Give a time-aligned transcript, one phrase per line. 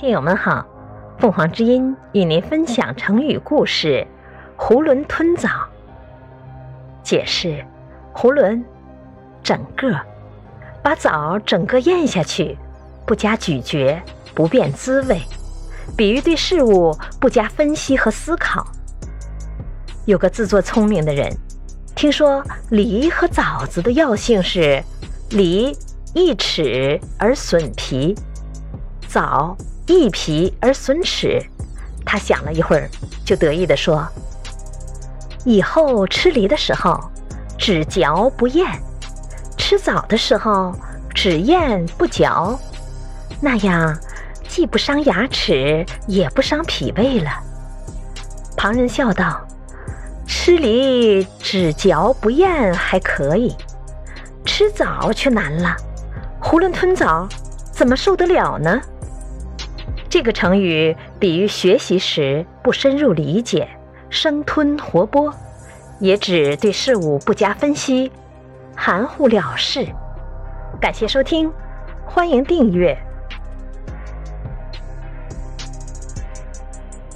[0.00, 0.64] 听友们好，
[1.18, 4.06] 凤凰之音与您分享成语故事
[4.56, 5.48] “囫囵吞枣”。
[7.02, 7.66] 解释：
[8.14, 8.62] 囫囵，
[9.42, 9.92] 整个，
[10.84, 12.56] 把枣整个咽下去，
[13.04, 14.00] 不加咀嚼，
[14.36, 15.20] 不变滋味，
[15.96, 18.64] 比喻对事物不加分析和思考。
[20.06, 21.28] 有个自作聪明的人，
[21.96, 22.40] 听说
[22.70, 24.80] 梨和枣子的药性是：
[25.30, 25.76] 梨
[26.14, 28.14] 易齿而损脾，
[29.08, 29.56] 枣。
[29.88, 31.42] 益皮而损齿，
[32.04, 32.90] 他想了一会儿，
[33.24, 34.06] 就得意地说
[35.44, 37.00] ：“以后吃梨的时候，
[37.56, 38.66] 只嚼不咽；
[39.56, 40.74] 吃枣的时候，
[41.14, 42.58] 只咽不嚼。
[43.40, 43.98] 那样
[44.46, 47.30] 既不伤牙齿，也不伤脾胃了。”
[48.56, 49.40] 旁人笑道
[50.28, 53.56] ：“吃梨只嚼不咽还可以，
[54.44, 55.74] 吃枣却难了。
[56.42, 57.26] 囫囵吞枣，
[57.72, 58.78] 怎么受得了呢？”
[60.18, 63.68] 这个成语比喻学习时不深入理解、
[64.10, 65.32] 生吞活剥，
[66.00, 68.10] 也指对事物不加分析、
[68.74, 69.86] 含糊了事。
[70.80, 71.48] 感谢收听，
[72.04, 72.98] 欢迎订阅。